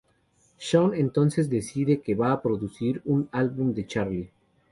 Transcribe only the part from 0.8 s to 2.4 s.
entonces decide que va